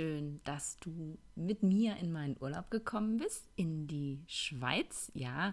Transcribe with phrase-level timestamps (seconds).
[0.00, 5.12] Schön, dass du mit mir in meinen Urlaub gekommen bist, in die Schweiz.
[5.12, 5.52] Ja,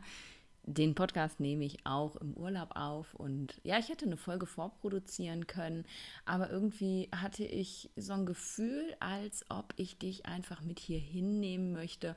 [0.64, 5.48] den Podcast nehme ich auch im Urlaub auf und ja, ich hätte eine Folge vorproduzieren
[5.48, 5.84] können,
[6.24, 11.74] aber irgendwie hatte ich so ein Gefühl, als ob ich dich einfach mit hier hinnehmen
[11.74, 12.16] möchte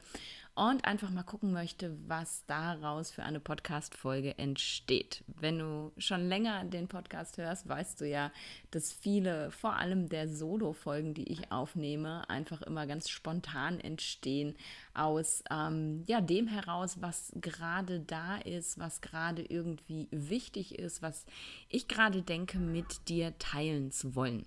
[0.54, 5.24] und einfach mal gucken möchte, was daraus für eine Podcast-Folge entsteht.
[5.26, 8.30] Wenn du schon länger den Podcast hörst, weißt du ja,
[8.70, 14.56] dass viele, vor allem der Solo-Folgen, die ich aufnehme, einfach immer ganz spontan entstehen
[14.92, 21.26] aus ähm, ja, dem heraus, was gerade da ist, was gerade irgendwie wichtig ist, was
[21.68, 24.46] ich gerade denke, mit dir teilen zu wollen.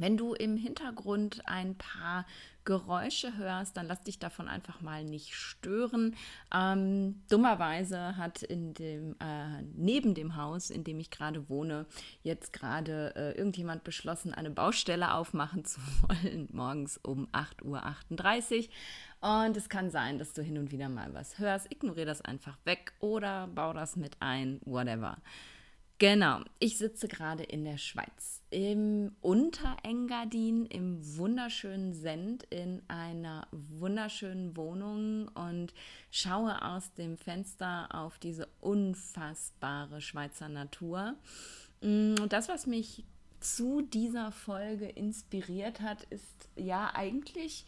[0.00, 2.24] Wenn du im Hintergrund ein paar
[2.64, 6.14] Geräusche hörst, dann lass dich davon einfach mal nicht stören.
[6.54, 11.86] Ähm, dummerweise hat in dem, äh, neben dem Haus, in dem ich gerade wohne,
[12.22, 19.46] jetzt gerade äh, irgendjemand beschlossen, eine Baustelle aufmachen zu wollen, morgens um 8.38 Uhr.
[19.46, 21.72] Und es kann sein, dass du hin und wieder mal was hörst.
[21.72, 25.16] Ignoriere das einfach weg oder bau das mit ein, whatever.
[26.00, 34.56] Genau, ich sitze gerade in der Schweiz, im Unterengadin, im wunderschönen Send, in einer wunderschönen
[34.56, 35.74] Wohnung und
[36.12, 41.16] schaue aus dem Fenster auf diese unfassbare Schweizer Natur.
[41.80, 43.02] Mm, und das, was mich
[43.40, 47.66] zu dieser Folge inspiriert hat, ist ja eigentlich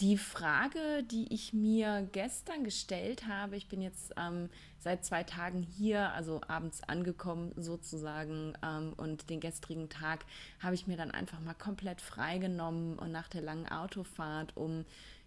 [0.00, 4.48] die Frage, die ich mir gestern gestellt habe, ich bin jetzt ähm,
[4.78, 10.24] seit zwei Tagen hier, also abends angekommen sozusagen, ähm, und den gestrigen Tag
[10.60, 14.84] habe ich mir dann einfach mal komplett freigenommen und nach der langen Autofahrt, um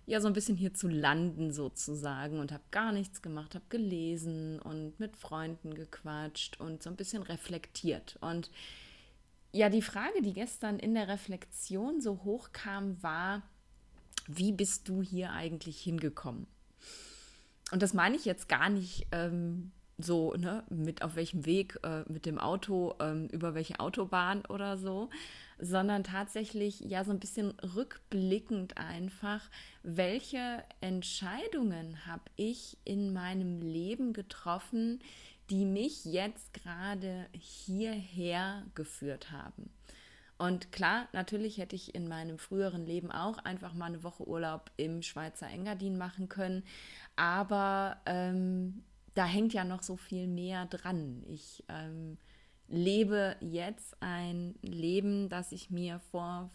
[0.07, 4.59] ja so ein bisschen hier zu landen sozusagen und habe gar nichts gemacht, habe gelesen
[4.59, 8.17] und mit Freunden gequatscht und so ein bisschen reflektiert.
[8.21, 8.51] Und
[9.51, 13.41] ja, die Frage, die gestern in der Reflexion so hochkam, war,
[14.27, 16.47] wie bist du hier eigentlich hingekommen?
[17.71, 22.03] Und das meine ich jetzt gar nicht ähm, so, ne, mit auf welchem Weg, äh,
[22.11, 25.09] mit dem Auto, ähm, über welche Autobahn oder so,
[25.57, 29.49] sondern tatsächlich ja so ein bisschen rückblickend einfach,
[29.83, 34.99] welche Entscheidungen habe ich in meinem Leben getroffen,
[35.49, 39.69] die mich jetzt gerade hierher geführt haben.
[40.37, 44.69] Und klar, natürlich hätte ich in meinem früheren Leben auch einfach mal eine Woche Urlaub
[44.75, 46.63] im Schweizer Engadin machen können.
[47.15, 51.23] Aber ähm, da hängt ja noch so viel mehr dran.
[51.27, 52.17] Ich ähm,
[52.67, 56.49] lebe jetzt ein Leben, das ich mir vor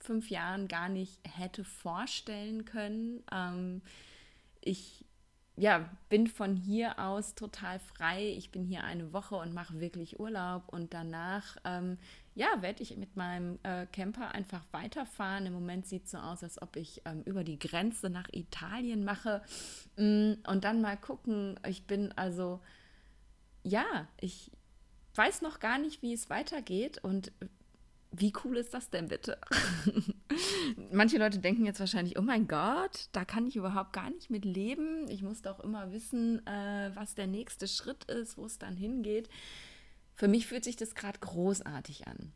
[0.00, 3.22] fünf Jahren gar nicht hätte vorstellen können.
[3.32, 3.82] Ähm,
[4.60, 5.04] ich
[5.56, 8.32] ja, bin von hier aus total frei.
[8.36, 11.98] Ich bin hier eine Woche und mache wirklich Urlaub und danach ähm,
[12.34, 15.46] ja, werde ich mit meinem äh, Camper einfach weiterfahren.
[15.46, 19.04] Im Moment sieht es so aus, als ob ich ähm, über die Grenze nach Italien
[19.04, 19.42] mache
[19.96, 21.58] mm, und dann mal gucken.
[21.66, 22.60] Ich bin also,
[23.64, 24.50] ja, ich
[25.16, 27.32] weiß noch gar nicht, wie es weitergeht und
[28.12, 29.38] wie cool ist das denn bitte?
[30.92, 34.44] Manche Leute denken jetzt wahrscheinlich, oh mein Gott, da kann ich überhaupt gar nicht mit
[34.44, 35.08] leben.
[35.08, 39.28] Ich muss doch immer wissen, äh, was der nächste Schritt ist, wo es dann hingeht.
[40.20, 42.30] Für mich fühlt sich das gerade großartig an.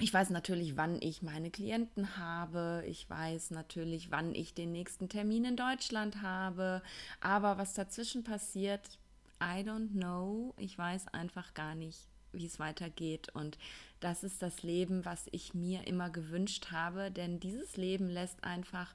[0.00, 2.82] Ich weiß natürlich, wann ich meine Klienten habe.
[2.88, 6.82] Ich weiß natürlich, wann ich den nächsten Termin in Deutschland habe.
[7.20, 8.98] Aber was dazwischen passiert,
[9.40, 10.54] I don't know.
[10.56, 12.00] Ich weiß einfach gar nicht,
[12.32, 13.28] wie es weitergeht.
[13.32, 13.58] Und
[14.00, 17.12] das ist das Leben, was ich mir immer gewünscht habe.
[17.12, 18.92] Denn dieses Leben lässt einfach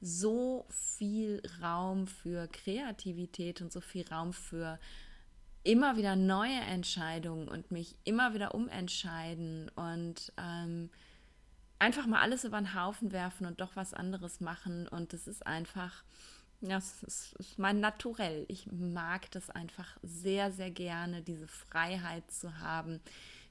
[0.00, 4.78] so viel Raum für Kreativität und so viel Raum für
[5.64, 10.90] immer wieder neue Entscheidungen und mich immer wieder umentscheiden und ähm,
[11.78, 14.86] einfach mal alles über den Haufen werfen und doch was anderes machen.
[14.86, 16.04] Und das ist einfach,
[16.60, 18.44] ja, das ist, ist mein Naturell.
[18.48, 23.00] Ich mag das einfach sehr, sehr gerne, diese Freiheit zu haben,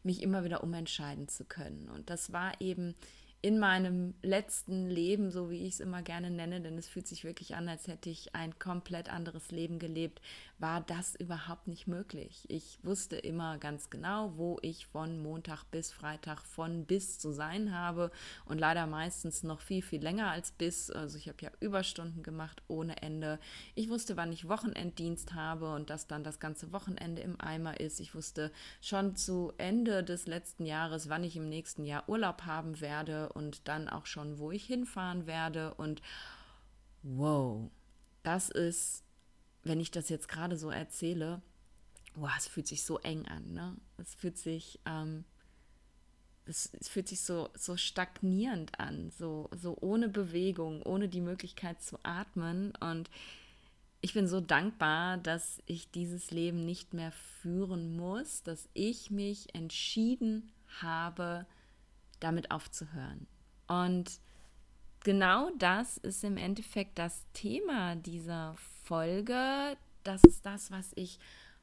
[0.04, 1.90] mich immer wieder umentscheiden zu können.
[1.90, 2.96] Und das war eben
[3.44, 7.26] in meinem letzten Leben, so wie ich es immer gerne nenne, denn es fühlt sich
[7.26, 10.22] wirklich an, als hätte ich ein komplett anderes Leben gelebt,
[10.64, 12.46] war das überhaupt nicht möglich.
[12.48, 17.76] Ich wusste immer ganz genau, wo ich von Montag bis Freitag von bis zu sein
[17.78, 18.12] habe
[18.46, 20.90] und leider meistens noch viel, viel länger als bis.
[20.90, 23.40] Also ich habe ja Überstunden gemacht ohne Ende.
[23.76, 28.00] Ich wusste, wann ich Wochenenddienst habe und dass dann das ganze Wochenende im Eimer ist.
[28.00, 28.50] Ich wusste
[28.80, 33.68] schon zu Ende des letzten Jahres, wann ich im nächsten Jahr Urlaub haben werde und
[33.68, 35.74] dann auch schon, wo ich hinfahren werde.
[35.74, 36.02] Und
[37.02, 37.70] wow,
[38.24, 39.03] das ist,
[39.64, 41.42] wenn ich das jetzt gerade so erzähle,
[42.16, 43.54] wow, es fühlt sich so eng an.
[43.54, 43.76] Ne?
[43.98, 45.26] Es fühlt sich ähm,
[46.46, 51.82] es, es, fühlt sich so, so stagnierend an, so, so ohne Bewegung, ohne die Möglichkeit
[51.82, 52.74] zu atmen.
[52.80, 53.10] Und
[54.02, 59.56] ich bin so dankbar, dass ich dieses Leben nicht mehr führen muss, dass ich mich
[59.56, 60.52] entschieden
[60.82, 61.46] habe,
[62.20, 63.28] damit aufzuhören.
[63.68, 64.20] Und
[65.04, 69.78] genau das ist im Endeffekt das Thema dieser Folge.
[70.04, 71.20] Das ist das, was ich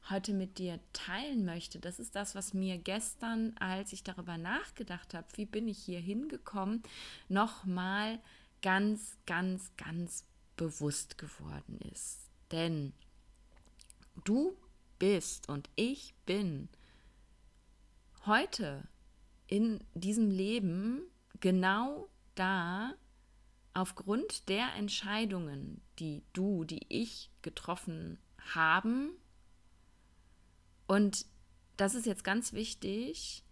[0.09, 1.79] heute mit dir teilen möchte.
[1.79, 6.01] Das ist das, was mir gestern, als ich darüber nachgedacht habe, wie bin ich hier
[6.01, 6.83] hingekommen,
[7.29, 8.19] nochmal
[8.63, 10.25] ganz, ganz, ganz
[10.57, 12.31] bewusst geworden ist.
[12.51, 12.93] Denn
[14.25, 14.57] du
[14.99, 16.69] bist und ich bin
[18.27, 18.83] heute
[19.47, 21.03] in diesem Leben
[21.41, 22.95] genau da,
[23.75, 28.19] aufgrund der Entscheidungen, die du, die ich getroffen
[28.55, 29.11] haben.
[30.87, 31.27] Und
[31.77, 33.45] das ist jetzt ganz wichtig,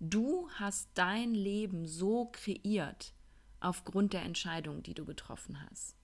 [0.00, 3.12] du hast dein Leben so kreiert
[3.60, 5.96] aufgrund der Entscheidungen, die du getroffen hast.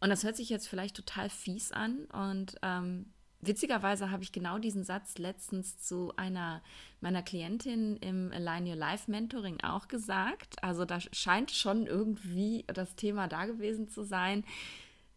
[0.00, 3.12] Und das hört sich jetzt vielleicht total fies an und ähm,
[3.42, 6.62] witzigerweise habe ich genau diesen Satz letztens zu einer
[7.00, 10.62] meiner Klientin im Align Your Life Mentoring auch gesagt.
[10.62, 14.44] Also da scheint schon irgendwie das Thema da gewesen zu sein.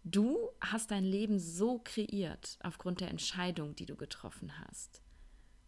[0.04, 5.02] Du hast dein Leben so kreiert aufgrund der Entscheidung, die du getroffen hast.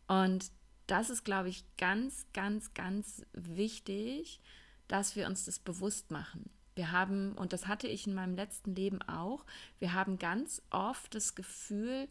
[0.07, 0.51] Und
[0.87, 4.39] das ist, glaube ich, ganz, ganz, ganz wichtig,
[4.87, 6.49] dass wir uns das bewusst machen.
[6.75, 9.43] Wir haben, und das hatte ich in meinem letzten Leben auch,
[9.79, 12.07] wir haben ganz oft das Gefühl,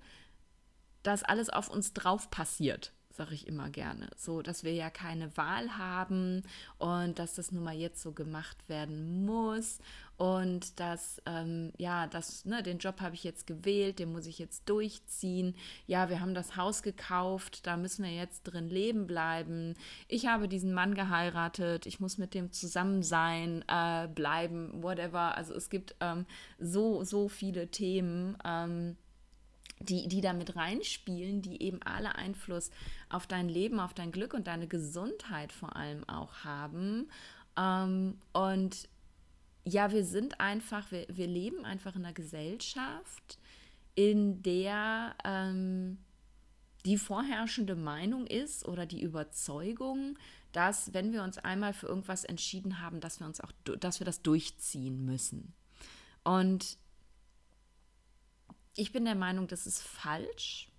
[1.06, 4.08] dass alles auf uns drauf passiert, sage ich immer gerne.
[4.16, 6.42] So, dass wir ja keine Wahl haben
[6.78, 9.78] und dass das nun mal jetzt so gemacht werden muss
[10.16, 14.38] und dass, ähm, ja, das, ne, den Job habe ich jetzt gewählt, den muss ich
[14.38, 15.54] jetzt durchziehen.
[15.86, 19.74] Ja, wir haben das Haus gekauft, da müssen wir jetzt drin leben bleiben.
[20.08, 25.36] Ich habe diesen Mann geheiratet, ich muss mit dem zusammen sein, äh, bleiben, whatever.
[25.36, 26.26] Also es gibt ähm,
[26.58, 28.36] so, so viele Themen.
[28.44, 28.96] Ähm,
[29.80, 32.70] die, die da mit reinspielen, die eben alle Einfluss
[33.08, 37.08] auf dein Leben, auf dein Glück und deine Gesundheit vor allem auch haben.
[37.56, 38.88] Ähm, und
[39.64, 43.38] ja, wir sind einfach, wir, wir leben einfach in einer Gesellschaft,
[43.94, 45.98] in der ähm,
[46.84, 50.16] die vorherrschende Meinung ist oder die Überzeugung,
[50.52, 54.04] dass wenn wir uns einmal für irgendwas entschieden haben, dass wir uns auch, dass wir
[54.04, 55.52] das durchziehen müssen.
[56.22, 56.78] Und
[58.76, 60.70] ich bin der Meinung, das ist falsch.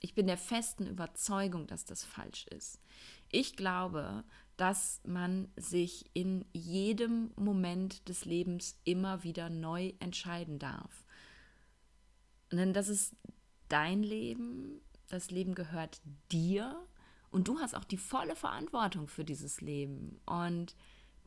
[0.00, 2.80] Ich bin der festen Überzeugung, dass das falsch ist.
[3.30, 4.24] Ich glaube,
[4.56, 11.04] dass man sich in jedem Moment des Lebens immer wieder neu entscheiden darf.
[12.52, 13.14] Denn das ist
[13.68, 16.00] dein Leben, das Leben gehört
[16.30, 16.86] dir
[17.30, 20.20] und du hast auch die volle Verantwortung für dieses Leben.
[20.26, 20.76] Und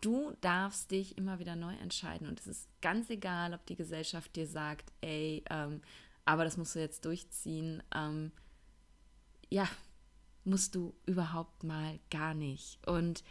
[0.01, 4.36] Du darfst dich immer wieder neu entscheiden und es ist ganz egal, ob die Gesellschaft
[4.36, 5.81] dir sagt, ey, ähm,
[6.25, 7.83] aber das musst du jetzt durchziehen.
[7.94, 8.31] Ähm,
[9.50, 9.68] ja,
[10.44, 12.80] musst du überhaupt mal gar nicht.
[12.87, 13.23] Und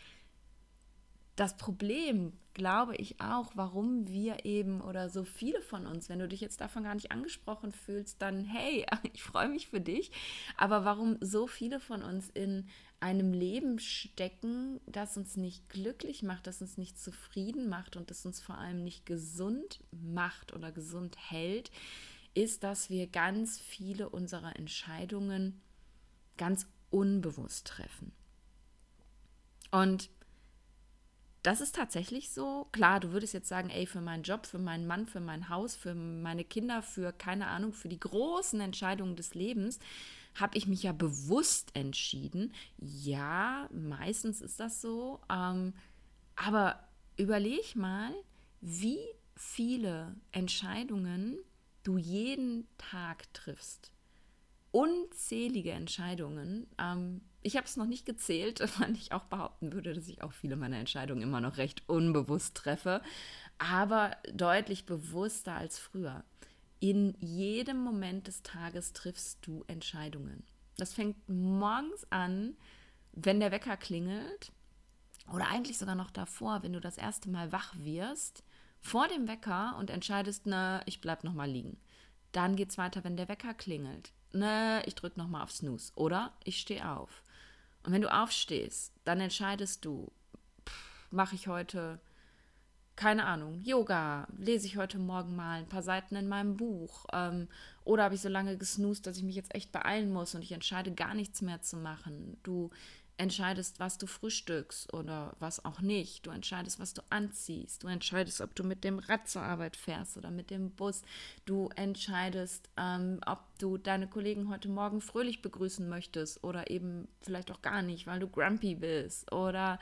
[1.36, 6.28] das Problem, glaube ich auch, warum wir eben oder so viele von uns, wenn du
[6.28, 10.12] dich jetzt davon gar nicht angesprochen fühlst, dann hey, ich freue mich für dich,
[10.58, 12.68] aber warum so viele von uns in
[13.00, 18.26] einem Leben stecken, das uns nicht glücklich macht, das uns nicht zufrieden macht und das
[18.26, 21.70] uns vor allem nicht gesund macht oder gesund hält,
[22.34, 25.62] ist, dass wir ganz viele unserer Entscheidungen
[26.36, 28.12] ganz unbewusst treffen.
[29.70, 30.10] Und
[31.42, 32.68] das ist tatsächlich so.
[32.72, 35.74] Klar, du würdest jetzt sagen, ey, für meinen Job, für meinen Mann, für mein Haus,
[35.76, 39.78] für meine Kinder, für keine Ahnung, für die großen Entscheidungen des Lebens,
[40.34, 42.52] habe ich mich ja bewusst entschieden.
[42.78, 45.20] Ja, meistens ist das so.
[45.30, 45.72] Ähm,
[46.36, 48.14] aber überleg mal,
[48.60, 49.00] wie
[49.34, 51.38] viele Entscheidungen
[51.82, 53.92] du jeden Tag triffst.
[54.70, 56.66] Unzählige Entscheidungen.
[56.78, 60.32] Ähm, ich habe es noch nicht gezählt, weil ich auch behaupten würde, dass ich auch
[60.32, 63.02] viele meiner Entscheidungen immer noch recht unbewusst treffe,
[63.58, 66.24] aber deutlich bewusster als früher.
[66.80, 70.44] In jedem Moment des Tages triffst du Entscheidungen.
[70.78, 72.56] Das fängt morgens an,
[73.12, 74.50] wenn der Wecker klingelt
[75.32, 78.42] oder eigentlich sogar noch davor, wenn du das erste Mal wach wirst,
[78.80, 81.78] vor dem Wecker und entscheidest, na, ich bleib noch mal liegen.
[82.32, 84.12] Dann geht es weiter, wenn der Wecker klingelt.
[84.32, 87.22] Na, ich drück noch mal auf Snooze oder ich stehe auf.
[87.84, 90.10] Und wenn du aufstehst, dann entscheidest du,
[91.10, 92.00] mache ich heute
[93.00, 97.06] keine Ahnung, Yoga, lese ich heute Morgen mal ein paar Seiten in meinem Buch.
[97.14, 97.48] Ähm,
[97.82, 100.52] oder habe ich so lange gesnoost, dass ich mich jetzt echt beeilen muss und ich
[100.52, 102.36] entscheide gar nichts mehr zu machen.
[102.42, 102.68] Du
[103.20, 106.26] entscheidest, was du frühstückst oder was auch nicht.
[106.26, 107.82] Du entscheidest, was du anziehst.
[107.82, 111.02] Du entscheidest, ob du mit dem Rad zur Arbeit fährst oder mit dem Bus.
[111.44, 117.50] Du entscheidest, ähm, ob du deine Kollegen heute Morgen fröhlich begrüßen möchtest oder eben vielleicht
[117.50, 119.30] auch gar nicht, weil du grumpy bist.
[119.32, 119.78] Oder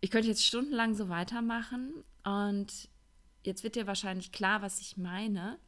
[0.00, 2.88] ich könnte jetzt stundenlang so weitermachen und
[3.42, 5.58] jetzt wird dir wahrscheinlich klar, was ich meine.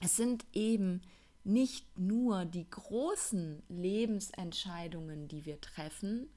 [0.00, 1.02] Es sind eben
[1.44, 6.28] nicht nur die großen Lebensentscheidungen, die wir treffen,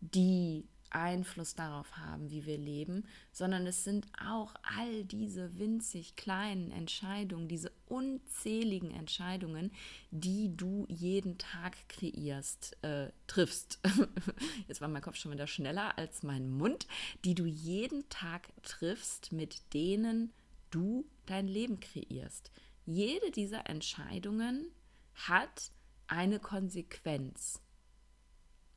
[0.00, 6.70] die Einfluss darauf haben, wie wir leben, sondern es sind auch all diese winzig kleinen
[6.70, 9.70] Entscheidungen, diese unzähligen Entscheidungen,
[10.10, 13.80] die du jeden Tag kreierst, äh, triffst.
[14.68, 16.86] Jetzt war mein Kopf schon wieder schneller als mein Mund,
[17.24, 20.32] die du jeden Tag triffst, mit denen
[20.70, 22.50] du dein Leben kreierst
[22.88, 24.72] jede dieser Entscheidungen
[25.14, 25.72] hat
[26.06, 27.60] eine Konsequenz.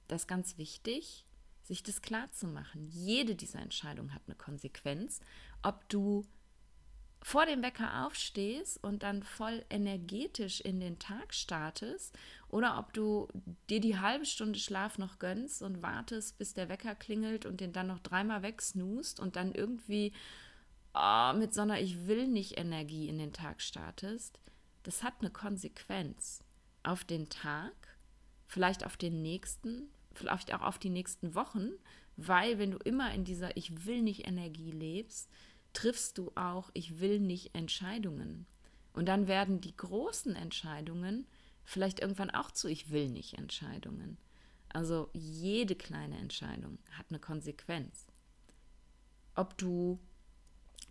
[0.10, 1.26] Das ist ganz wichtig,
[1.64, 2.90] sich das klar zu machen.
[2.90, 5.22] Jede dieser Entscheidungen hat eine Konsequenz.
[5.64, 6.26] Ob du
[7.22, 12.18] vor dem Wecker aufstehst und dann voll energetisch in den Tag startest
[12.50, 13.30] oder ob du
[13.70, 17.72] dir die halbe Stunde Schlaf noch gönnst und wartest, bis der Wecker klingelt und den
[17.72, 20.12] dann noch dreimal wegsnoost und dann irgendwie
[20.94, 24.40] oh, mit so einer Ich will nicht Energie in den Tag startest,
[24.84, 26.44] das hat eine Konsequenz
[26.84, 27.74] auf den Tag,
[28.48, 31.72] vielleicht auf den nächsten, vielleicht auch auf die nächsten Wochen,
[32.18, 35.30] weil wenn du immer in dieser Ich will nicht Energie lebst,
[35.74, 38.46] triffst du auch Ich will nicht Entscheidungen.
[38.94, 41.26] Und dann werden die großen Entscheidungen
[41.64, 44.18] vielleicht irgendwann auch zu Ich will nicht Entscheidungen.
[44.70, 48.08] Also jede kleine Entscheidung hat eine Konsequenz.
[49.36, 50.00] Ob du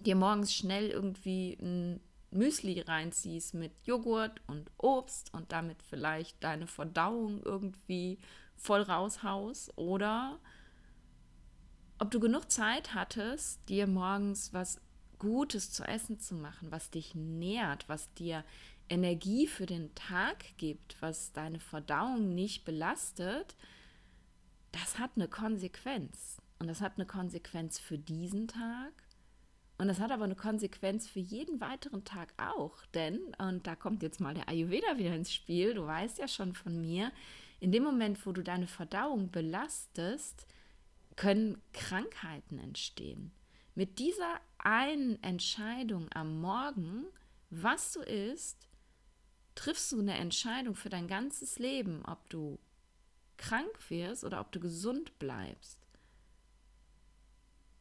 [0.07, 6.67] dir morgens schnell irgendwie ein Müsli reinziehst mit Joghurt und Obst und damit vielleicht deine
[6.67, 8.19] Verdauung irgendwie
[8.57, 10.39] voll raushaust oder
[11.99, 14.81] ob du genug Zeit hattest, dir morgens was
[15.19, 18.45] Gutes zu essen zu machen, was dich nährt, was dir
[18.89, 23.57] Energie für den Tag gibt, was deine Verdauung nicht belastet,
[24.73, 26.41] das hat eine Konsequenz.
[26.59, 28.93] Und das hat eine Konsequenz für diesen Tag
[29.81, 32.85] und das hat aber eine Konsequenz für jeden weiteren Tag auch.
[32.93, 36.53] Denn, und da kommt jetzt mal der Ayurveda wieder ins Spiel, du weißt ja schon
[36.53, 37.11] von mir,
[37.61, 40.47] in dem Moment, wo du deine Verdauung belastest,
[41.17, 43.33] können Krankheiten entstehen.
[43.75, 47.07] Mit dieser einen Entscheidung am Morgen,
[47.49, 48.69] was du isst,
[49.55, 52.59] triffst du eine Entscheidung für dein ganzes Leben, ob du
[53.39, 55.79] krank wirst oder ob du gesund bleibst.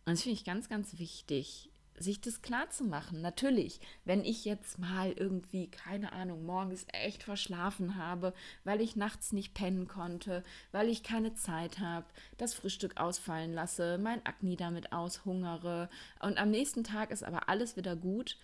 [0.05, 1.69] Und das finde ich ganz, ganz wichtig,
[2.03, 3.21] sich das klar zu machen.
[3.21, 9.31] Natürlich, wenn ich jetzt mal irgendwie, keine Ahnung, morgens echt verschlafen habe, weil ich nachts
[9.31, 12.05] nicht pennen konnte, weil ich keine Zeit habe,
[12.37, 15.89] das Frühstück ausfallen lasse, mein Akne damit aushungere
[16.21, 18.37] und am nächsten Tag ist aber alles wieder gut,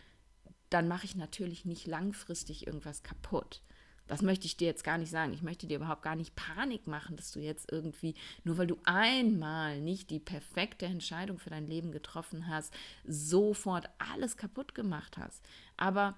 [0.69, 3.61] dann mache ich natürlich nicht langfristig irgendwas kaputt.
[4.07, 5.33] Das möchte ich dir jetzt gar nicht sagen.
[5.33, 8.77] Ich möchte dir überhaupt gar nicht Panik machen, dass du jetzt irgendwie, nur weil du
[8.83, 12.73] einmal nicht die perfekte Entscheidung für dein Leben getroffen hast,
[13.05, 15.43] sofort alles kaputt gemacht hast.
[15.75, 16.15] Aber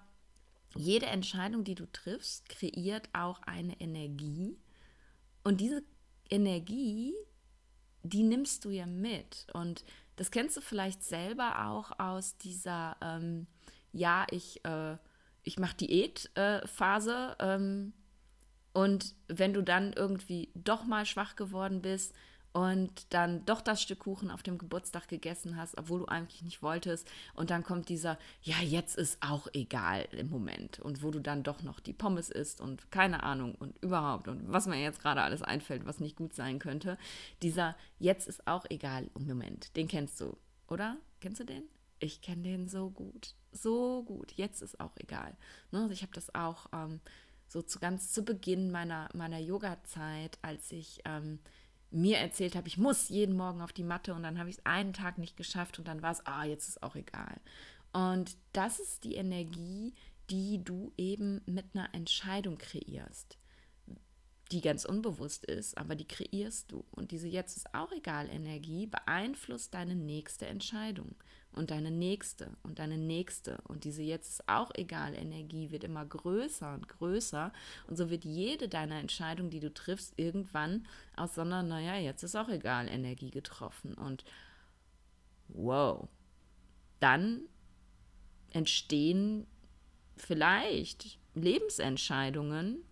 [0.75, 4.57] jede Entscheidung, die du triffst, kreiert auch eine Energie.
[5.43, 5.81] Und diese
[6.29, 7.13] Energie,
[8.03, 9.47] die nimmst du ja mit.
[9.53, 9.85] Und
[10.17, 13.47] das kennst du vielleicht selber auch aus dieser, ähm,
[13.93, 14.97] ja, ich äh,
[15.47, 17.93] ich mache Diätphase äh, ähm,
[18.73, 22.13] und wenn du dann irgendwie doch mal schwach geworden bist
[22.51, 26.61] und dann doch das Stück Kuchen auf dem Geburtstag gegessen hast, obwohl du eigentlich nicht
[26.61, 31.19] wolltest und dann kommt dieser, ja, jetzt ist auch egal im Moment und wo du
[31.19, 35.01] dann doch noch die Pommes isst und keine Ahnung und überhaupt und was mir jetzt
[35.01, 36.97] gerade alles einfällt, was nicht gut sein könnte,
[37.41, 40.35] dieser jetzt ist auch egal im Moment, den kennst du,
[40.67, 40.97] oder?
[41.21, 41.63] Kennst du den?
[41.99, 44.31] Ich kenne den so gut so gut.
[44.33, 45.35] Jetzt ist auch egal.
[45.71, 45.81] Ne?
[45.81, 46.99] Also ich habe das auch ähm,
[47.47, 51.39] so zu ganz zu Beginn meiner, meiner Yoga-Zeit, als ich ähm,
[51.89, 54.65] mir erzählt habe, ich muss jeden Morgen auf die Matte und dann habe ich es
[54.65, 57.39] einen Tag nicht geschafft und dann war es, ah, jetzt ist auch egal.
[57.93, 59.93] Und das ist die Energie,
[60.29, 63.37] die du eben mit einer Entscheidung kreierst
[64.53, 66.85] die ganz unbewusst ist, aber die kreierst du.
[66.91, 71.15] Und diese Jetzt ist auch egal Energie beeinflusst deine nächste Entscheidung
[71.57, 73.57] und deine nächste und deine nächste.
[73.63, 77.51] Und diese Jetzt ist auch egal Energie wird immer größer und größer.
[77.87, 80.85] Und so wird jede deiner Entscheidungen, die du triffst, irgendwann
[81.15, 83.93] aus so einer, naja, jetzt ist auch egal Energie getroffen.
[83.93, 84.23] Und
[85.49, 86.07] wow,
[86.99, 87.41] dann
[88.51, 89.47] entstehen
[90.15, 92.83] vielleicht Lebensentscheidungen,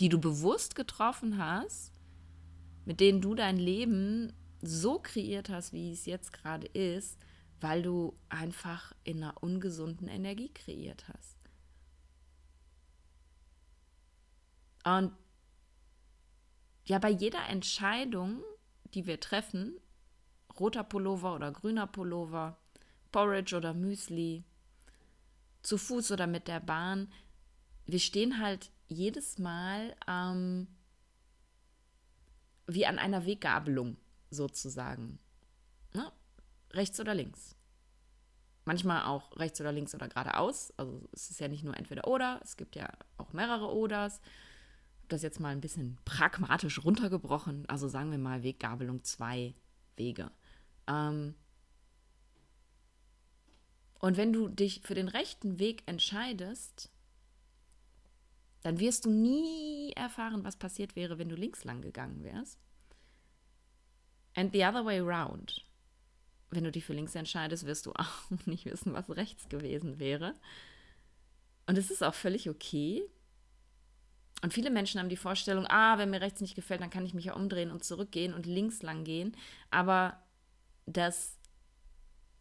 [0.00, 1.92] die du bewusst getroffen hast,
[2.84, 4.32] mit denen du dein Leben
[4.62, 7.18] so kreiert hast, wie es jetzt gerade ist,
[7.64, 11.38] weil du einfach in einer ungesunden Energie kreiert hast.
[14.84, 15.16] Und
[16.84, 18.42] ja, bei jeder Entscheidung,
[18.92, 19.80] die wir treffen,
[20.60, 22.58] roter Pullover oder grüner Pullover,
[23.10, 24.44] Porridge oder Müsli,
[25.62, 27.10] zu Fuß oder mit der Bahn,
[27.86, 30.66] wir stehen halt jedes Mal ähm,
[32.66, 33.96] wie an einer Weggabelung
[34.28, 35.18] sozusagen.
[36.74, 37.56] Rechts oder links.
[38.64, 40.72] Manchmal auch rechts oder links oder geradeaus.
[40.76, 42.88] Also es ist ja nicht nur entweder oder, es gibt ja
[43.18, 44.20] auch mehrere Oders.
[45.08, 47.68] Das jetzt mal ein bisschen pragmatisch runtergebrochen.
[47.68, 49.54] Also sagen wir mal Weggabelung zwei
[49.96, 50.30] Wege.
[50.86, 51.34] Ähm
[53.98, 56.90] und wenn du dich für den rechten Weg entscheidest,
[58.62, 62.58] dann wirst du nie erfahren, was passiert wäre, wenn du links lang gegangen wärst.
[64.34, 65.64] And the other way around.
[66.54, 70.34] Wenn du dich für links entscheidest, wirst du auch nicht wissen, was rechts gewesen wäre.
[71.66, 73.02] Und es ist auch völlig okay.
[74.42, 77.14] Und viele Menschen haben die Vorstellung, ah, wenn mir rechts nicht gefällt, dann kann ich
[77.14, 79.34] mich ja umdrehen und zurückgehen und links lang gehen.
[79.70, 80.22] Aber
[80.84, 81.38] das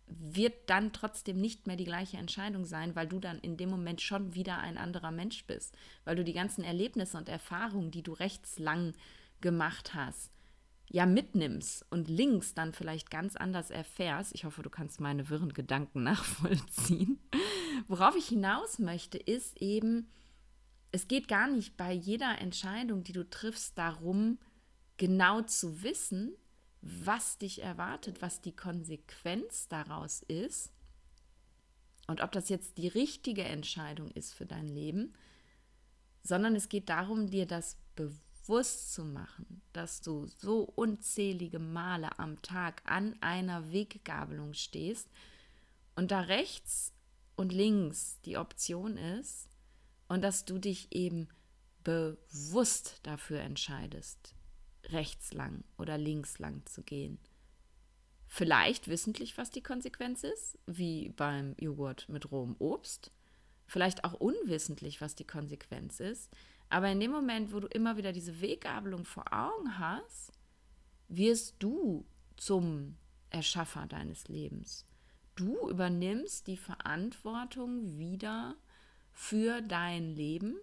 [0.08, 4.02] wird dann trotzdem nicht mehr die gleiche Entscheidung sein, weil du dann in dem Moment
[4.02, 8.14] schon wieder ein anderer Mensch bist, weil du die ganzen Erlebnisse und Erfahrungen, die du
[8.14, 8.94] rechts lang
[9.42, 10.32] gemacht hast,
[10.94, 14.34] ja mitnimmst und links dann vielleicht ganz anders erfährst.
[14.36, 17.20] Ich hoffe, du kannst meine wirren Gedanken nachvollziehen.
[17.88, 20.08] Worauf ich hinaus möchte, ist eben,
[20.92, 24.38] es geht gar nicht bei jeder Entscheidung, die du triffst, darum,
[24.98, 26.36] genau zu wissen,
[26.82, 30.72] was dich erwartet, was die Konsequenz daraus ist
[32.06, 35.14] und ob das jetzt die richtige Entscheidung ist für dein Leben,
[36.22, 38.23] sondern es geht darum, dir das bewusst
[38.92, 45.08] zu machen, dass du so unzählige Male am Tag an einer Weggabelung stehst
[45.96, 46.94] und da rechts
[47.36, 49.50] und links die Option ist
[50.08, 51.28] und dass du dich eben
[51.84, 54.36] bewusst dafür entscheidest,
[54.86, 57.20] rechts lang oder links lang zu gehen.
[58.28, 63.12] Vielleicht wissentlich, was die Konsequenz ist, wie beim Joghurt mit rohem Obst.
[63.68, 66.32] Vielleicht auch unwissentlich, was die Konsequenz ist.
[66.74, 70.32] Aber in dem Moment, wo du immer wieder diese Weggabelung vor Augen hast,
[71.08, 72.04] wirst du
[72.36, 72.98] zum
[73.30, 74.88] Erschaffer deines Lebens.
[75.36, 78.56] Du übernimmst die Verantwortung wieder
[79.12, 80.56] für dein Leben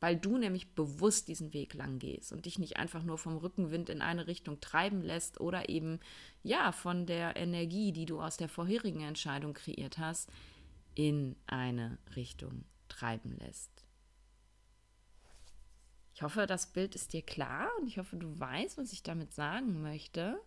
[0.00, 3.90] weil du nämlich bewusst diesen Weg lang gehst und dich nicht einfach nur vom Rückenwind
[3.90, 6.00] in eine Richtung treiben lässt oder eben
[6.42, 10.30] ja von der Energie, die du aus der vorherigen Entscheidung kreiert hast,
[10.94, 13.79] in eine Richtung treiben lässt.
[16.20, 19.32] Ich hoffe, das Bild ist dir klar und ich hoffe, du weißt, was ich damit
[19.32, 20.38] sagen möchte.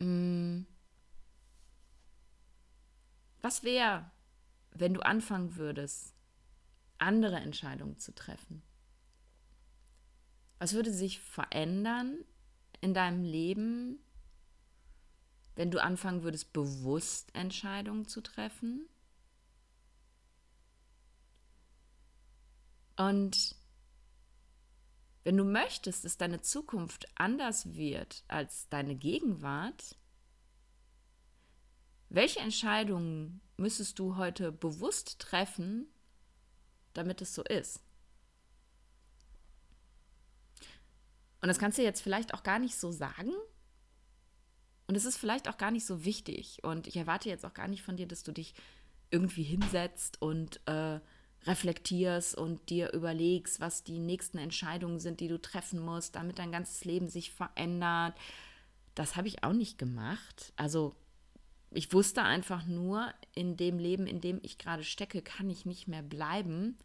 [0.00, 0.66] Hm.
[3.42, 4.10] Was wäre,
[4.72, 6.16] wenn du anfangen würdest,
[6.98, 8.60] andere Entscheidungen zu treffen?
[10.58, 12.24] Was würde sich verändern
[12.80, 14.00] in deinem Leben,
[15.54, 18.88] wenn du anfangen würdest, bewusst Entscheidungen zu treffen?
[22.96, 23.55] Und
[25.26, 29.96] wenn du möchtest, dass deine Zukunft anders wird als deine Gegenwart,
[32.08, 35.88] welche Entscheidungen müsstest du heute bewusst treffen,
[36.92, 37.80] damit es so ist.
[41.40, 43.32] Und das kannst du jetzt vielleicht auch gar nicht so sagen.
[44.86, 46.62] Und es ist vielleicht auch gar nicht so wichtig.
[46.62, 48.54] Und ich erwarte jetzt auch gar nicht von dir, dass du dich
[49.10, 51.00] irgendwie hinsetzt und äh,
[51.46, 56.52] reflektierst und dir überlegst, was die nächsten Entscheidungen sind, die du treffen musst, damit dein
[56.52, 58.14] ganzes Leben sich verändert.
[58.94, 60.52] Das habe ich auch nicht gemacht.
[60.56, 60.96] Also
[61.70, 65.88] ich wusste einfach nur, in dem Leben, in dem ich gerade stecke, kann ich nicht
[65.88, 66.78] mehr bleiben.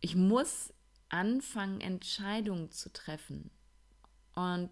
[0.00, 0.72] Ich muss
[1.08, 3.50] anfangen, Entscheidungen zu treffen.
[4.34, 4.70] Und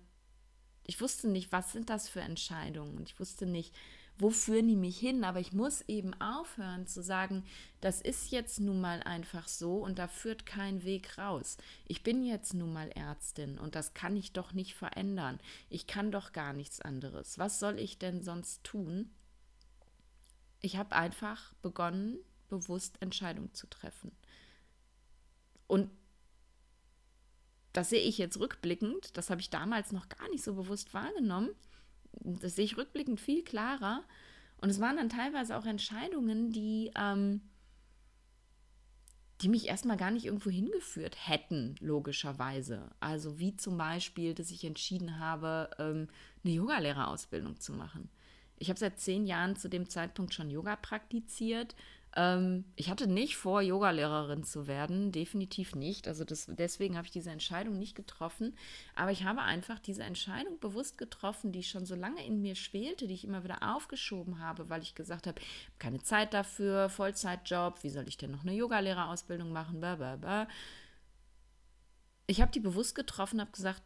[0.85, 2.97] ich wusste nicht, was sind das für Entscheidungen.
[2.97, 3.75] Und ich wusste nicht,
[4.21, 5.25] wo führen die mich hin.
[5.25, 7.45] Aber ich muss eben aufhören zu sagen,
[7.81, 11.57] das ist jetzt nun mal einfach so und da führt kein Weg raus.
[11.87, 15.39] Ich bin jetzt nun mal Ärztin und das kann ich doch nicht verändern.
[15.69, 17.39] Ich kann doch gar nichts anderes.
[17.39, 19.11] Was soll ich denn sonst tun?
[20.61, 24.13] Ich habe einfach begonnen, bewusst Entscheidungen zu treffen.
[25.67, 25.91] Und
[27.73, 31.51] das sehe ich jetzt rückblickend, das habe ich damals noch gar nicht so bewusst wahrgenommen.
[32.13, 34.05] Das sehe ich rückblickend viel klarer.
[34.61, 37.41] Und es waren dann teilweise auch Entscheidungen, die, ähm,
[39.41, 42.91] die mich erstmal gar nicht irgendwo hingeführt hätten, logischerweise.
[43.01, 46.09] Also wie zum Beispiel, dass ich entschieden habe, ähm,
[46.45, 48.11] eine Yogalehrerausbildung zu machen.
[48.59, 51.75] Ich habe seit zehn Jahren zu dem Zeitpunkt schon Yoga praktiziert
[52.17, 56.09] ähm, ich hatte nicht vor, Yogalehrerin zu werden, definitiv nicht.
[56.09, 58.57] Also das, deswegen habe ich diese Entscheidung nicht getroffen.
[58.97, 63.07] Aber ich habe einfach diese Entscheidung bewusst getroffen, die schon so lange in mir schwelte,
[63.07, 65.41] die ich immer wieder aufgeschoben habe, weil ich gesagt habe,
[65.79, 69.81] keine Zeit dafür, Vollzeitjob, wie soll ich denn noch eine Yogalehrerausbildung machen?
[69.81, 70.49] Blablabla.
[72.27, 73.83] Ich habe die bewusst getroffen, habe gesagt,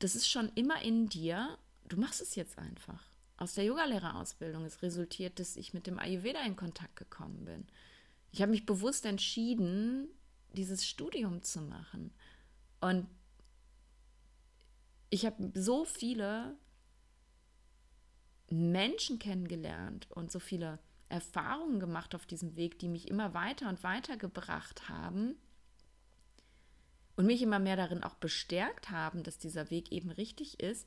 [0.00, 4.82] das ist schon immer in dir, du machst es jetzt einfach aus der Yogalehrerausbildung ist
[4.82, 7.66] resultiert, dass ich mit dem Ayurveda in Kontakt gekommen bin.
[8.32, 10.08] Ich habe mich bewusst entschieden,
[10.52, 12.12] dieses Studium zu machen.
[12.80, 13.08] Und
[15.08, 16.56] ich habe so viele
[18.50, 23.82] Menschen kennengelernt und so viele Erfahrungen gemacht auf diesem Weg, die mich immer weiter und
[23.82, 25.34] weiter gebracht haben
[27.16, 30.86] und mich immer mehr darin auch bestärkt haben, dass dieser Weg eben richtig ist,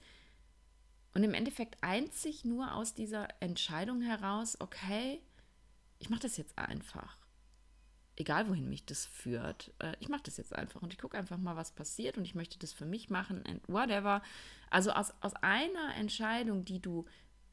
[1.14, 5.22] und im Endeffekt einzig nur aus dieser Entscheidung heraus, okay,
[6.00, 7.18] ich mache das jetzt einfach.
[8.16, 11.38] Egal wohin mich das führt, äh, ich mache das jetzt einfach und ich gucke einfach
[11.38, 14.22] mal, was passiert und ich möchte das für mich machen and whatever.
[14.70, 17.06] Also aus, aus einer Entscheidung, die du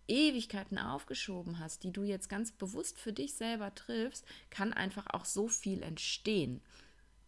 [0.09, 5.25] Ewigkeiten aufgeschoben hast, die du jetzt ganz bewusst für dich selber triffst, kann einfach auch
[5.25, 6.61] so viel entstehen.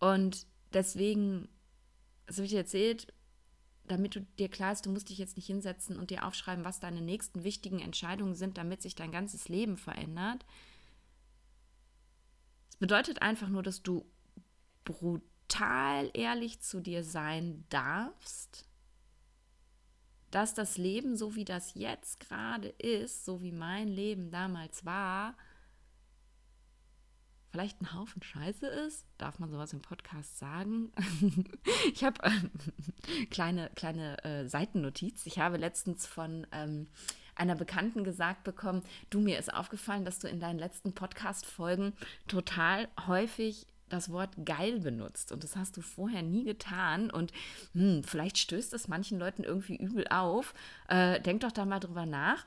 [0.00, 1.48] Und deswegen,
[2.26, 3.12] das habe ich dir erzählt,
[3.88, 6.80] damit du dir klar ist, du musst dich jetzt nicht hinsetzen und dir aufschreiben, was
[6.80, 10.44] deine nächsten wichtigen Entscheidungen sind, damit sich dein ganzes Leben verändert.
[12.70, 14.06] Es bedeutet einfach nur, dass du
[14.84, 18.66] brutal ehrlich zu dir sein darfst,
[20.30, 25.36] dass das Leben, so wie das jetzt gerade ist, so wie mein Leben damals war,
[27.52, 29.04] vielleicht ein Haufen Scheiße ist.
[29.18, 30.90] Darf man sowas im Podcast sagen?
[31.94, 32.50] ich habe ähm,
[33.30, 35.26] kleine, kleine äh, Seitennotiz.
[35.26, 36.88] Ich habe letztens von ähm,
[37.36, 41.92] einer Bekannten gesagt bekommen, du mir ist aufgefallen, dass du in deinen letzten Podcast-Folgen
[42.26, 47.32] total häufig das Wort geil benutzt und das hast du vorher nie getan und
[47.74, 50.54] hm, vielleicht stößt es manchen Leuten irgendwie übel auf.
[50.88, 52.46] Äh, denk doch da mal drüber nach.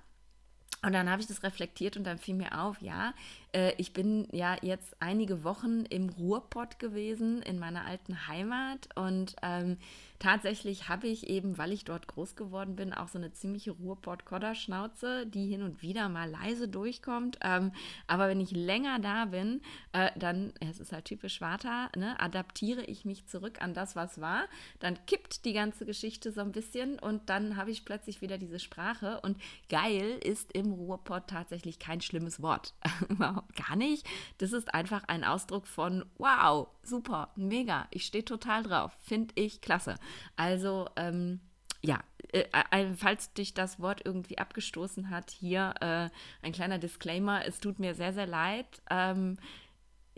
[0.82, 3.14] Und dann habe ich das reflektiert und dann fiel mir auf, ja,
[3.54, 8.90] äh, ich bin ja jetzt einige Wochen im Ruhrpott gewesen, in meiner alten Heimat.
[8.96, 9.78] Und ähm,
[10.26, 15.28] tatsächlich habe ich eben, weil ich dort groß geworden bin, auch so eine ziemliche Ruhrpott-Kodderschnauze,
[15.28, 17.38] die hin und wieder mal leise durchkommt.
[17.42, 17.72] Ähm,
[18.08, 19.62] aber wenn ich länger da bin,
[19.94, 24.20] äh, dann, es ist halt typisch Schwarter, ne, adaptiere ich mich zurück an das, was
[24.20, 24.46] war.
[24.80, 28.58] Dann kippt die ganze Geschichte so ein bisschen und dann habe ich plötzlich wieder diese
[28.58, 29.22] Sprache.
[29.22, 29.38] Und
[29.70, 32.74] geil ist im Ruhrpott tatsächlich kein schlimmes Wort.
[33.10, 34.08] Überhaupt gar nicht.
[34.40, 39.62] Das ist einfach ein Ausdruck von wow, super, mega, ich stehe total drauf, finde ich
[39.62, 39.96] klasse.
[40.36, 41.40] Also, ähm,
[41.82, 42.00] ja,
[42.32, 46.10] äh, äh, falls dich das Wort irgendwie abgestoßen hat, hier äh,
[46.46, 48.82] ein kleiner Disclaimer, es tut mir sehr, sehr leid.
[48.90, 49.38] Ähm,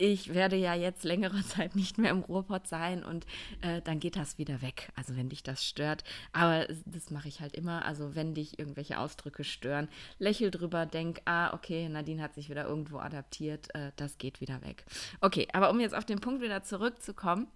[0.00, 3.26] ich werde ja jetzt längere Zeit nicht mehr im Ruhrpott sein und
[3.60, 4.90] äh, dann geht das wieder weg.
[4.94, 6.04] Also wenn dich das stört.
[6.32, 7.84] Aber das mache ich halt immer.
[7.84, 12.64] Also wenn dich irgendwelche Ausdrücke stören, lächel drüber, denk, ah, okay, Nadine hat sich wieder
[12.64, 14.84] irgendwo adaptiert, äh, das geht wieder weg.
[15.20, 17.48] Okay, aber um jetzt auf den Punkt wieder zurückzukommen,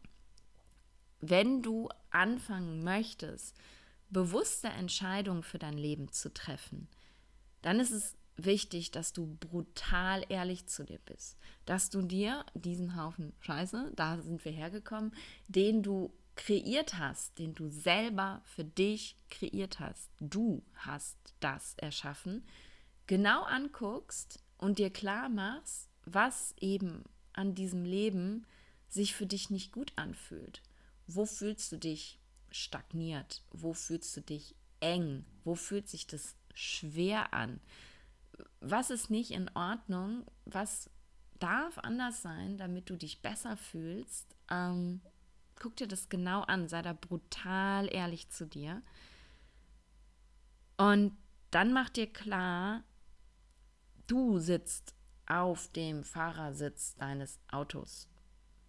[1.22, 3.56] wenn du anfangen möchtest,
[4.10, 6.88] bewusste Entscheidungen für dein Leben zu treffen,
[7.62, 11.38] dann ist es wichtig, dass du brutal ehrlich zu dir bist.
[11.64, 15.14] Dass du dir diesen Haufen Scheiße, da sind wir hergekommen,
[15.48, 22.44] den du kreiert hast, den du selber für dich kreiert hast, du hast das erschaffen,
[23.06, 28.44] genau anguckst und dir klar machst, was eben an diesem Leben
[28.88, 30.62] sich für dich nicht gut anfühlt.
[31.14, 32.18] Wo fühlst du dich
[32.50, 33.42] stagniert?
[33.50, 35.24] Wo fühlst du dich eng?
[35.44, 37.60] Wo fühlt sich das schwer an?
[38.60, 40.90] was ist nicht in Ordnung, was
[41.38, 44.36] darf anders sein, damit du dich besser fühlst.
[44.50, 45.00] Ähm,
[45.58, 48.82] guck dir das genau an, sei da brutal ehrlich zu dir.
[50.76, 51.16] Und
[51.50, 52.82] dann mach dir klar,
[54.06, 54.94] du sitzt
[55.26, 58.08] auf dem Fahrersitz deines Autos.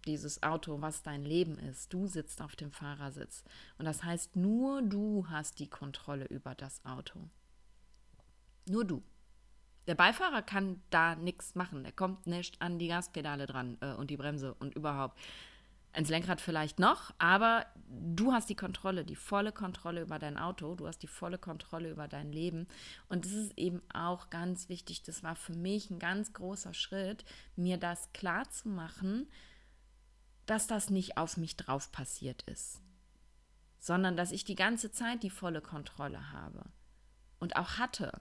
[0.06, 1.92] Dieses Auto, was dein Leben ist.
[1.92, 3.44] Du sitzt auf dem Fahrersitz.
[3.78, 7.18] Und das heißt, nur du hast die Kontrolle über das Auto.
[8.68, 9.02] Nur du.
[9.86, 11.84] Der Beifahrer kann da nichts machen.
[11.84, 15.18] Er kommt nicht an die Gaspedale dran äh, und die Bremse und überhaupt.
[15.96, 20.74] Ins Lenkrad vielleicht noch, aber du hast die Kontrolle, die volle Kontrolle über dein Auto,
[20.74, 22.66] du hast die volle Kontrolle über dein Leben.
[23.08, 25.04] Und das ist eben auch ganz wichtig.
[25.04, 29.28] Das war für mich ein ganz großer Schritt, mir das klar zu machen,
[30.46, 32.80] dass das nicht auf mich drauf passiert ist,
[33.78, 36.64] sondern dass ich die ganze Zeit die volle Kontrolle habe
[37.38, 38.20] und auch hatte.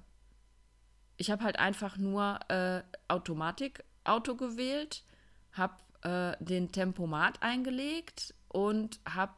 [1.18, 5.04] Ich habe halt einfach nur äh, Automatikauto gewählt,
[5.52, 9.34] habe äh, den Tempomat eingelegt und habe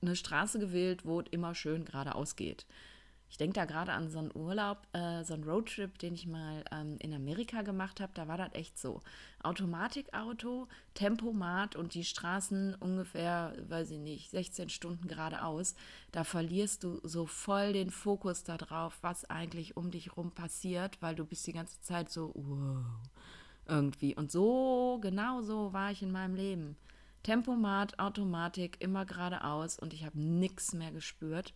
[0.00, 2.66] eine Straße gewählt, wo es immer schön geradeaus geht.
[3.32, 6.62] Ich denke da gerade an so einen Urlaub, äh, so einen Roadtrip, den ich mal
[6.70, 8.12] ähm, in Amerika gemacht habe.
[8.12, 9.00] Da war das echt so.
[9.42, 15.74] Automatikauto, Tempomat und die Straßen ungefähr, weiß ich nicht, 16 Stunden geradeaus.
[16.10, 21.14] Da verlierst du so voll den Fokus darauf, was eigentlich um dich rum passiert, weil
[21.14, 22.84] du bist die ganze Zeit so, wow,
[23.66, 24.14] irgendwie.
[24.14, 26.76] Und so, genau so war ich in meinem Leben.
[27.22, 31.54] Tempomat, Automatik, immer geradeaus und ich habe nichts mehr gespürt.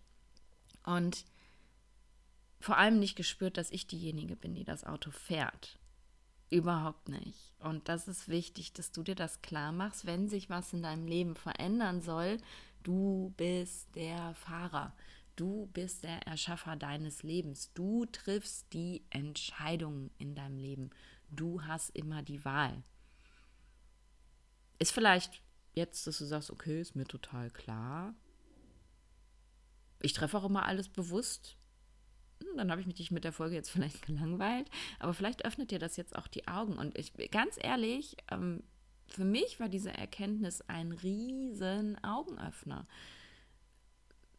[0.83, 1.27] Und
[2.61, 5.79] vor allem nicht gespürt, dass ich diejenige bin, die das Auto fährt.
[6.49, 7.55] Überhaupt nicht.
[7.59, 11.07] Und das ist wichtig, dass du dir das klar machst, wenn sich was in deinem
[11.07, 12.39] Leben verändern soll.
[12.83, 14.95] Du bist der Fahrer.
[15.35, 17.73] Du bist der Erschaffer deines Lebens.
[17.75, 20.91] Du triffst die Entscheidungen in deinem Leben.
[21.31, 22.83] Du hast immer die Wahl.
[24.79, 25.43] Ist vielleicht
[25.75, 28.15] jetzt, dass du sagst, okay, ist mir total klar.
[30.01, 31.57] Ich treffe auch immer alles bewusst.
[32.43, 34.71] Hm, dann habe ich mich mit der Folge jetzt vielleicht gelangweilt.
[34.99, 36.79] Aber vielleicht öffnet dir das jetzt auch die Augen.
[36.79, 38.63] Und ich, ganz ehrlich, ähm,
[39.09, 42.87] für mich war diese Erkenntnis ein riesen Augenöffner.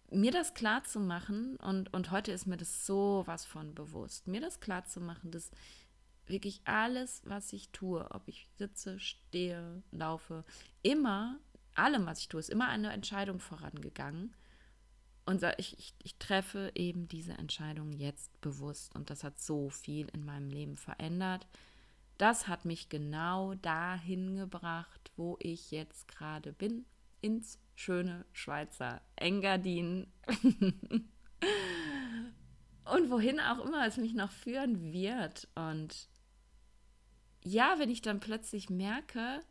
[0.09, 4.27] Mir das klar zu machen, und, und heute ist mir das so was von bewusst,
[4.27, 5.51] mir das klar zu machen, dass
[6.27, 10.45] wirklich alles, was ich tue, ob ich sitze, stehe, laufe,
[10.81, 11.39] immer,
[11.75, 14.33] allem, was ich tue, ist immer eine Entscheidung vorangegangen
[15.27, 20.07] und ich, ich, ich treffe eben diese Entscheidung jetzt bewusst und das hat so viel
[20.13, 21.45] in meinem Leben verändert.
[22.17, 26.85] Das hat mich genau dahin gebracht, wo ich jetzt gerade bin,
[27.19, 30.07] ins schöne Schweizer Engadin.
[32.85, 35.49] und wohin auch immer es mich noch führen wird.
[35.55, 36.07] Und
[37.43, 39.41] ja, wenn ich dann plötzlich merke,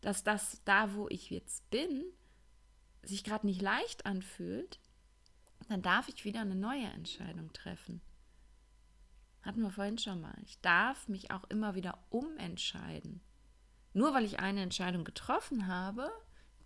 [0.00, 2.02] dass das da, wo ich jetzt bin,
[3.02, 4.80] sich gerade nicht leicht anfühlt,
[5.72, 8.02] dann darf ich wieder eine neue Entscheidung treffen.
[9.40, 10.36] Hatten wir vorhin schon mal.
[10.44, 13.22] Ich darf mich auch immer wieder umentscheiden.
[13.94, 16.10] Nur weil ich eine Entscheidung getroffen habe,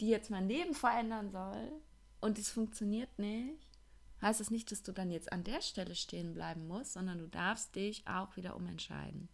[0.00, 1.72] die jetzt mein Leben verändern soll
[2.20, 3.78] und es funktioniert nicht,
[4.22, 7.28] heißt das nicht, dass du dann jetzt an der Stelle stehen bleiben musst, sondern du
[7.28, 9.28] darfst dich auch wieder umentscheiden.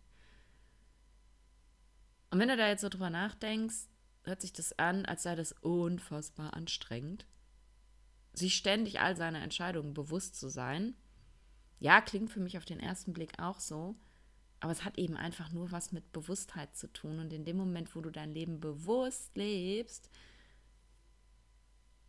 [2.31, 3.89] Und wenn du da jetzt so drüber nachdenkst,
[4.25, 7.27] hört sich das an, als sei das unfassbar anstrengend
[8.33, 10.95] sich ständig all seiner Entscheidungen bewusst zu sein.
[11.81, 13.97] Ja, klingt für mich auf den ersten Blick auch so,
[14.61, 17.19] aber es hat eben einfach nur was mit Bewusstheit zu tun.
[17.19, 20.09] Und in dem Moment, wo du dein Leben bewusst lebst,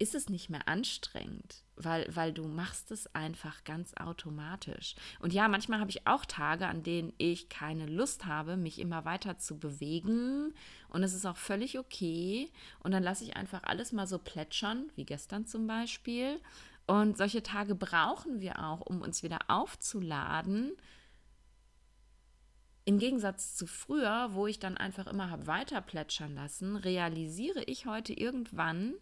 [0.04, 4.96] ist es nicht mehr anstrengend, weil, weil du machst es einfach ganz automatisch.
[5.20, 9.06] Und ja, manchmal habe ich auch Tage, an denen ich keine Lust habe, mich immer
[9.06, 10.54] weiter zu bewegen.
[10.90, 12.52] Und es ist auch völlig okay.
[12.80, 16.42] Und dann lasse ich einfach alles mal so plätschern, wie gestern zum Beispiel.
[16.86, 20.74] Und solche Tage brauchen wir auch, um uns wieder aufzuladen.
[22.84, 27.86] Im Gegensatz zu früher, wo ich dann einfach immer habe weiter plätschern lassen, realisiere ich
[27.86, 28.96] heute irgendwann,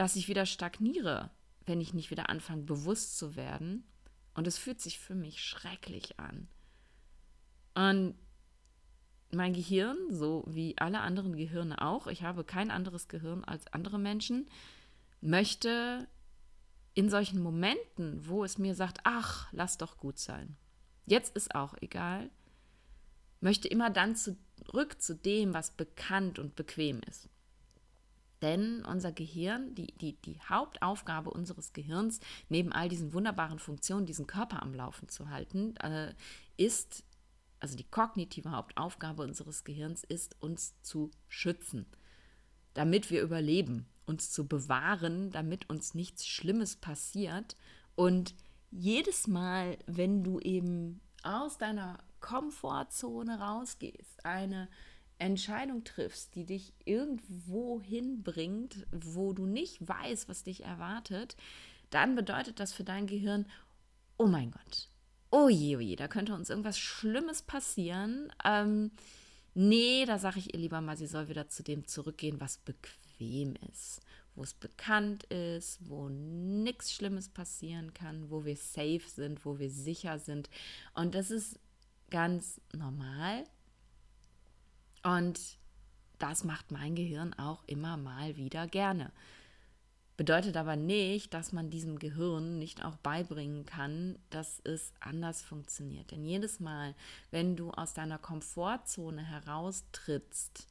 [0.00, 1.28] dass ich wieder stagniere,
[1.66, 3.84] wenn ich nicht wieder anfange, bewusst zu werden.
[4.32, 6.48] Und es fühlt sich für mich schrecklich an.
[7.74, 8.14] Und
[9.30, 13.98] mein Gehirn, so wie alle anderen Gehirne auch, ich habe kein anderes Gehirn als andere
[13.98, 14.48] Menschen,
[15.20, 16.08] möchte
[16.94, 20.56] in solchen Momenten, wo es mir sagt, ach, lass doch gut sein.
[21.04, 22.30] Jetzt ist auch egal,
[23.40, 27.28] möchte immer dann zurück zu dem, was bekannt und bequem ist.
[28.42, 34.26] Denn unser Gehirn, die, die, die Hauptaufgabe unseres Gehirns, neben all diesen wunderbaren Funktionen, diesen
[34.26, 36.14] Körper am Laufen zu halten, äh,
[36.56, 37.04] ist,
[37.60, 41.86] also die kognitive Hauptaufgabe unseres Gehirns ist, uns zu schützen,
[42.72, 47.56] damit wir überleben, uns zu bewahren, damit uns nichts Schlimmes passiert.
[47.94, 48.34] Und
[48.70, 54.68] jedes Mal, wenn du eben aus deiner Komfortzone rausgehst, eine
[55.20, 61.36] Entscheidung triffst, die dich irgendwo hinbringt, wo du nicht weißt, was dich erwartet,
[61.90, 63.46] dann bedeutet das für dein Gehirn,
[64.16, 64.88] oh mein Gott,
[65.30, 68.32] oh je, oh je, da könnte uns irgendwas Schlimmes passieren.
[68.44, 68.92] Ähm,
[69.54, 73.56] nee, da sage ich ihr lieber mal, sie soll wieder zu dem zurückgehen, was bequem
[73.70, 74.00] ist,
[74.34, 79.70] wo es bekannt ist, wo nichts Schlimmes passieren kann, wo wir safe sind, wo wir
[79.70, 80.48] sicher sind.
[80.94, 81.58] Und das ist
[82.10, 83.44] ganz normal
[85.02, 85.58] und
[86.18, 89.12] das macht mein Gehirn auch immer mal wieder gerne.
[90.16, 96.10] Bedeutet aber nicht, dass man diesem Gehirn nicht auch beibringen kann, dass es anders funktioniert.
[96.10, 96.94] Denn jedes Mal,
[97.30, 100.66] wenn du aus deiner Komfortzone heraustrittst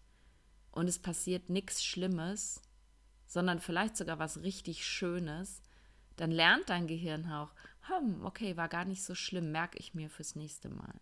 [0.71, 2.61] und es passiert nichts Schlimmes,
[3.25, 5.63] sondern vielleicht sogar was richtig Schönes,
[6.15, 7.49] dann lernt dein Gehirn auch,
[7.87, 10.93] hm, okay, war gar nicht so schlimm, merke ich mir fürs nächste Mal.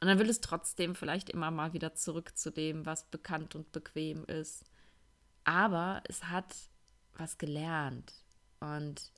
[0.00, 3.72] Und dann will es trotzdem vielleicht immer mal wieder zurück zu dem, was bekannt und
[3.72, 4.64] bequem ist.
[5.44, 6.54] Aber es hat
[7.14, 8.12] was gelernt.
[8.60, 9.12] Und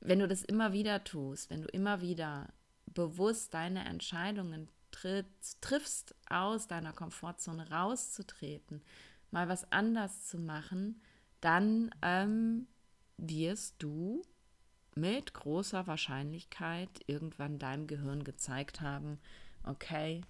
[0.00, 2.52] wenn du das immer wieder tust, wenn du immer wieder
[2.86, 8.82] bewusst deine Entscheidungen triffst, aus deiner Komfortzone rauszutreten,
[9.30, 11.02] mal was anders zu machen,
[11.40, 12.68] dann ähm,
[13.16, 14.22] wirst du
[14.96, 19.18] mit großer Wahrscheinlichkeit irgendwann deinem Gehirn gezeigt haben,
[19.62, 20.22] okay,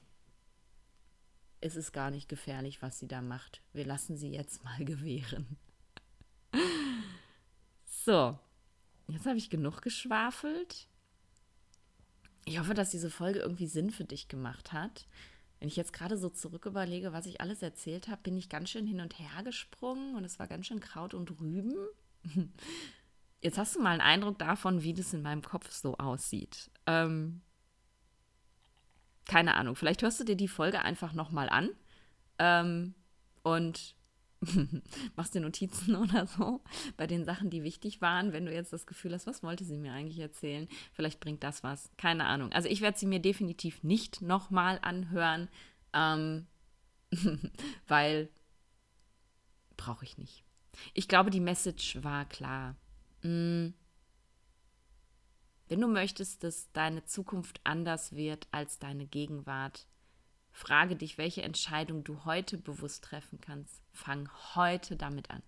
[1.61, 3.63] es ist gar nicht gefährlich, was sie da macht.
[3.73, 5.57] Wir lassen sie jetzt mal gewähren.
[7.85, 8.39] So,
[9.09, 10.89] jetzt habe ich genug geschwafelt.
[12.45, 15.07] Ich hoffe, dass diese Folge irgendwie Sinn für dich gemacht hat.
[15.59, 18.69] Wenn ich jetzt gerade so zurück überlege, was ich alles erzählt habe, bin ich ganz
[18.69, 21.75] schön hin und her gesprungen und es war ganz schön Kraut und Rüben.
[23.45, 26.71] Jetzt hast du mal einen Eindruck davon, wie das in meinem Kopf so aussieht.
[26.87, 27.43] Ähm,
[29.27, 31.69] keine Ahnung, vielleicht hörst du dir die Folge einfach nochmal an
[32.39, 32.95] ähm,
[33.43, 33.97] und
[35.17, 36.63] machst dir Notizen oder so
[36.97, 39.77] bei den Sachen, die wichtig waren, wenn du jetzt das Gefühl hast, was wollte sie
[39.77, 40.67] mir eigentlich erzählen?
[40.95, 41.91] Vielleicht bringt das was.
[41.99, 42.51] Keine Ahnung.
[42.53, 45.49] Also ich werde sie mir definitiv nicht nochmal anhören,
[45.93, 46.47] ähm,
[47.89, 48.31] weil
[49.77, 50.45] brauche ich nicht.
[50.95, 52.75] Ich glaube, die Message war klar.
[53.25, 53.75] Mm.
[55.67, 59.89] Wenn du möchtest, dass deine Zukunft anders wird als deine Gegenwart,
[60.53, 63.83] frage dich, welche Entscheidung du heute bewusst treffen kannst.
[63.93, 65.43] Fang heute damit an.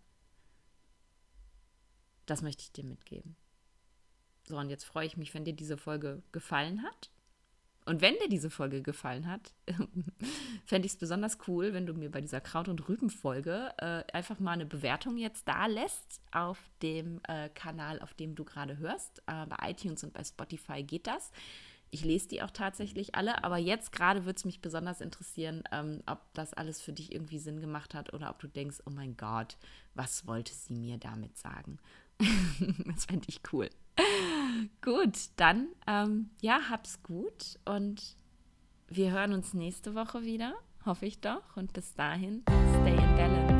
[2.25, 3.37] Das möchte ich dir mitgeben.
[4.45, 7.11] So, und jetzt freue ich mich, wenn dir diese Folge gefallen hat.
[7.87, 9.53] Und wenn dir diese Folge gefallen hat,
[10.67, 14.41] fände ich es besonders cool, wenn du mir bei dieser Kraut- und Rüben-Folge äh, einfach
[14.41, 19.21] mal eine Bewertung jetzt da lässt auf dem äh, Kanal, auf dem du gerade hörst.
[19.29, 21.31] Äh, bei iTunes und bei Spotify geht das.
[21.93, 26.03] Ich lese die auch tatsächlich alle, aber jetzt gerade würde es mich besonders interessieren, ähm,
[26.07, 29.17] ob das alles für dich irgendwie Sinn gemacht hat oder ob du denkst, oh mein
[29.17, 29.57] Gott,
[29.95, 31.79] was wollte sie mir damit sagen?
[32.19, 33.71] das fände ich cool.
[34.83, 38.17] Gut, dann ähm, ja, hab's gut und
[38.89, 40.55] wir hören uns nächste Woche wieder,
[40.85, 41.57] hoffe ich doch.
[41.57, 43.56] Und bis dahin, stay in balance.